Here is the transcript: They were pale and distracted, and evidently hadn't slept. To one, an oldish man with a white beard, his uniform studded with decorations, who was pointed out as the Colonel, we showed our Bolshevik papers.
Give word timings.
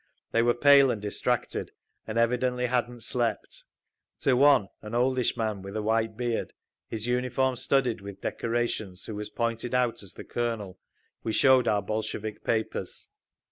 They 0.31 0.41
were 0.41 0.55
pale 0.55 0.89
and 0.89 0.99
distracted, 0.99 1.69
and 2.07 2.17
evidently 2.17 2.65
hadn't 2.65 3.03
slept. 3.03 3.65
To 4.21 4.35
one, 4.35 4.69
an 4.81 4.95
oldish 4.95 5.37
man 5.37 5.61
with 5.61 5.75
a 5.75 5.83
white 5.83 6.17
beard, 6.17 6.53
his 6.87 7.05
uniform 7.05 7.55
studded 7.55 8.01
with 8.01 8.19
decorations, 8.19 9.05
who 9.05 9.13
was 9.13 9.29
pointed 9.29 9.75
out 9.75 10.01
as 10.01 10.15
the 10.15 10.23
Colonel, 10.23 10.79
we 11.21 11.31
showed 11.33 11.67
our 11.67 11.83
Bolshevik 11.83 12.43
papers. 12.43 13.09